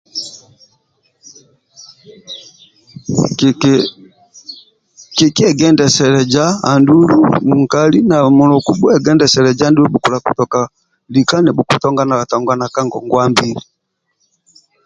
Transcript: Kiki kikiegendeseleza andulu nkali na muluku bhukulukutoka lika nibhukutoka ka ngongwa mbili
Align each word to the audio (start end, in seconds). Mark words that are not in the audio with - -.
Kiki 3.37 3.73
kikiegendeseleza 5.15 6.45
andulu 6.71 7.17
nkali 7.61 7.99
na 8.09 8.17
muluku 8.37 8.71
bhukulukutoka 8.79 10.61
lika 11.13 11.35
nibhukutoka 11.41 12.67
ka 12.73 12.81
ngongwa 12.85 13.23
mbili 13.31 13.61